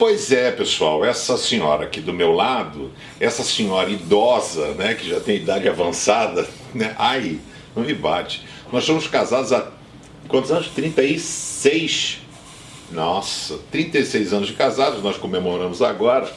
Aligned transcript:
Pois 0.00 0.32
é, 0.32 0.50
pessoal, 0.50 1.04
essa 1.04 1.36
senhora 1.36 1.84
aqui 1.84 2.00
do 2.00 2.10
meu 2.10 2.32
lado, 2.32 2.90
essa 3.20 3.42
senhora 3.42 3.90
idosa, 3.90 4.68
né, 4.68 4.94
que 4.94 5.06
já 5.06 5.20
tem 5.20 5.36
idade 5.36 5.68
avançada, 5.68 6.48
né, 6.74 6.94
ai, 6.98 7.38
não 7.76 7.82
me 7.82 7.92
bate. 7.92 8.42
Nós 8.72 8.84
somos 8.84 9.06
casados 9.06 9.52
há 9.52 9.70
quantos 10.26 10.50
anos? 10.50 10.68
36. 10.68 12.20
Nossa, 12.90 13.58
36 13.70 14.32
anos 14.32 14.48
de 14.48 14.54
casados, 14.54 15.02
nós 15.02 15.18
comemoramos 15.18 15.82
agora. 15.82 16.32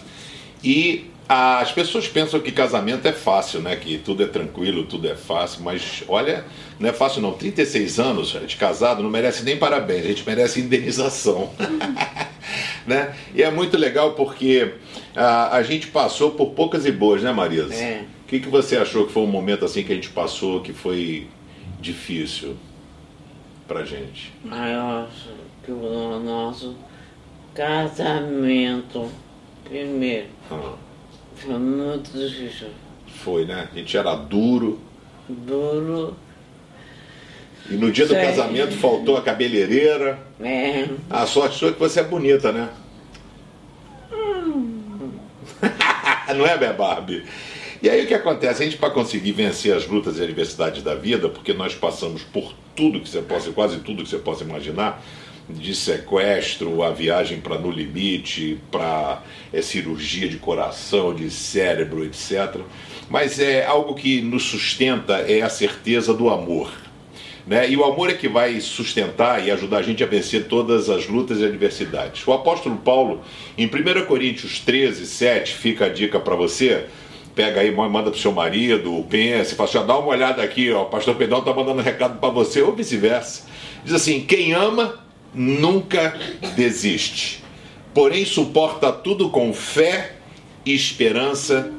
E 0.61 1.09
as 1.29 1.71
pessoas 1.71 2.05
pensam 2.05 2.41
que 2.41 2.51
casamento 2.51 3.07
é 3.07 3.13
fácil, 3.13 3.61
né? 3.61 3.77
Que 3.77 3.97
tudo 3.97 4.23
é 4.23 4.27
tranquilo, 4.27 4.83
tudo 4.83 5.07
é 5.07 5.15
fácil, 5.15 5.63
mas 5.63 6.03
olha, 6.09 6.43
não 6.77 6.89
é 6.89 6.91
fácil 6.91 7.21
não. 7.21 7.31
36 7.31 7.97
anos 7.97 8.37
de 8.45 8.57
casado 8.57 9.01
não 9.01 9.09
merece 9.09 9.41
nem 9.41 9.55
parabéns, 9.55 10.03
a 10.03 10.07
gente 10.09 10.27
merece 10.27 10.59
indenização. 10.59 11.49
né? 12.87 13.15
E 13.33 13.41
é 13.43 13.49
muito 13.51 13.77
legal 13.77 14.13
porque 14.13 14.73
a, 15.15 15.55
a 15.57 15.63
gente 15.63 15.87
passou 15.87 16.31
por 16.31 16.51
poucas 16.51 16.85
e 16.85 16.91
boas, 16.91 17.21
né, 17.23 17.31
Marisa? 17.31 17.73
É. 17.73 18.05
O 18.23 18.27
que, 18.27 18.39
que 18.39 18.49
você 18.49 18.77
achou 18.77 19.05
que 19.05 19.13
foi 19.13 19.23
um 19.23 19.27
momento 19.27 19.63
assim 19.65 19.83
que 19.83 19.91
a 19.91 19.95
gente 19.95 20.09
passou 20.09 20.61
que 20.61 20.73
foi 20.73 21.27
difícil 21.79 22.55
pra 23.67 23.83
gente? 23.85 24.33
Eu 24.45 24.51
acho 25.05 25.29
que 25.63 25.71
o 25.71 26.19
nosso 26.19 26.75
casamento, 27.53 29.09
primeiro, 29.63 30.27
Ah, 30.51 30.73
foi 31.35 31.57
muito 31.57 32.09
difícil. 32.11 32.67
foi, 33.07 33.45
né? 33.45 33.67
A 33.71 33.77
gente 33.77 33.95
era 33.95 34.15
duro. 34.15 34.79
Duro, 35.29 36.15
E 37.69 37.75
no 37.75 37.91
dia 37.91 38.05
do 38.05 38.13
Sei. 38.13 38.25
casamento 38.25 38.75
faltou 38.77 39.17
a 39.17 39.21
cabeleireira. 39.21 40.19
é, 40.41 40.87
A 41.09 41.25
sorte 41.25 41.57
sua 41.57 41.69
é 41.69 41.73
que 41.73 41.79
você 41.79 42.01
é 42.01 42.03
bonita, 42.03 42.51
né? 42.51 42.69
Não 46.35 46.45
é, 46.45 46.57
minha 46.57 46.73
Barbie? 46.73 47.23
E 47.81 47.89
aí 47.89 48.03
o 48.03 48.07
que 48.07 48.13
acontece? 48.13 48.61
A 48.61 48.65
gente, 48.65 48.77
para 48.77 48.89
conseguir 48.89 49.31
vencer 49.33 49.75
as 49.75 49.87
lutas 49.87 50.17
e 50.17 50.23
adversidades 50.23 50.81
da 50.83 50.95
vida, 50.95 51.27
porque 51.29 51.53
nós 51.53 51.75
passamos 51.75 52.21
por 52.23 52.53
tudo 52.75 52.99
que 52.99 53.09
você 53.09 53.21
possa, 53.21 53.51
quase 53.51 53.79
tudo 53.79 54.03
que 54.03 54.09
você 54.09 54.17
possa 54.17 54.43
imaginar, 54.43 55.03
de 55.49 55.75
sequestro, 55.75 56.81
a 56.83 56.91
viagem 56.91 57.41
para 57.41 57.57
No 57.57 57.69
Limite, 57.69 58.57
para 58.71 59.21
é, 59.51 59.61
cirurgia 59.61 60.29
de 60.29 60.37
coração, 60.37 61.13
de 61.13 61.29
cérebro, 61.29 62.05
etc. 62.05 62.61
Mas 63.09 63.39
é 63.39 63.65
algo 63.65 63.93
que 63.95 64.21
nos 64.21 64.43
sustenta 64.43 65.17
é 65.17 65.41
a 65.41 65.49
certeza 65.49 66.13
do 66.13 66.29
amor. 66.29 66.71
Né? 67.45 67.69
E 67.69 67.75
o 67.75 67.83
amor 67.83 68.09
é 68.09 68.13
que 68.13 68.27
vai 68.27 68.59
sustentar 68.61 69.45
e 69.45 69.51
ajudar 69.51 69.79
a 69.79 69.81
gente 69.81 70.03
a 70.03 70.07
vencer 70.07 70.45
todas 70.45 70.89
as 70.89 71.07
lutas 71.07 71.39
e 71.39 71.45
adversidades. 71.45 72.25
O 72.25 72.31
apóstolo 72.31 72.77
Paulo, 72.77 73.21
em 73.57 73.65
1 73.65 74.05
Coríntios 74.05 74.59
13, 74.59 75.05
7, 75.05 75.53
fica 75.53 75.85
a 75.85 75.89
dica 75.89 76.19
para 76.19 76.35
você. 76.35 76.85
Pega 77.35 77.61
aí, 77.61 77.71
manda 77.71 78.11
pro 78.11 78.19
seu 78.19 78.31
marido, 78.31 79.05
pensa, 79.09 79.55
fala 79.55 79.67
assim, 79.67 79.85
dá 79.87 79.97
uma 79.97 80.09
olhada 80.09 80.43
aqui, 80.43 80.71
ó, 80.71 80.83
o 80.83 80.85
pastor 80.85 81.15
Pedrão 81.15 81.41
tá 81.41 81.51
mandando 81.51 81.79
um 81.79 81.83
recado 81.83 82.19
para 82.19 82.29
você, 82.29 82.61
ou 82.61 82.75
vice-versa. 82.75 83.47
Diz 83.83 83.93
assim: 83.95 84.21
quem 84.21 84.53
ama 84.53 85.03
nunca 85.33 86.15
desiste, 86.55 87.43
porém 87.91 88.23
suporta 88.23 88.91
tudo 88.91 89.31
com 89.31 89.51
fé, 89.51 90.13
esperança 90.63 91.71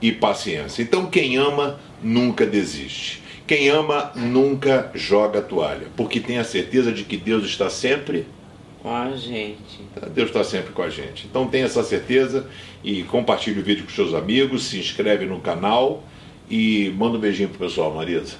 e 0.00 0.12
paciência. 0.12 0.80
Então, 0.80 1.06
quem 1.06 1.36
ama 1.36 1.80
nunca 2.00 2.46
desiste. 2.46 3.19
Quem 3.50 3.68
ama 3.68 4.12
nunca 4.14 4.92
joga 4.94 5.40
a 5.40 5.42
toalha, 5.42 5.88
porque 5.96 6.20
tem 6.20 6.38
a 6.38 6.44
certeza 6.44 6.92
de 6.92 7.02
que 7.02 7.16
Deus 7.16 7.44
está 7.44 7.68
sempre, 7.68 8.24
com 8.80 8.88
a 8.88 9.16
gente. 9.16 9.82
Deus 10.14 10.28
está 10.28 10.44
sempre 10.44 10.72
com 10.72 10.80
a 10.80 10.88
gente. 10.88 11.26
Então 11.28 11.48
tenha 11.48 11.64
essa 11.64 11.82
certeza 11.82 12.48
e 12.84 13.02
compartilhe 13.02 13.58
o 13.58 13.64
vídeo 13.64 13.82
com 13.84 13.90
seus 13.90 14.14
amigos, 14.14 14.66
se 14.66 14.78
inscreve 14.78 15.26
no 15.26 15.40
canal 15.40 16.04
e 16.48 16.94
manda 16.96 17.18
um 17.18 17.20
beijinho 17.20 17.48
pro 17.48 17.58
pessoal, 17.58 17.92
Marisa. 17.92 18.36